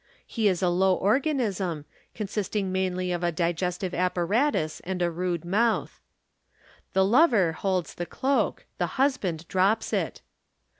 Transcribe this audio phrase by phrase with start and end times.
[0.25, 6.01] He is a low organism, consisting mainly of a digestive apparatus and a rude mouth.
[6.93, 10.23] The lover holds the cloak; the husband drops it.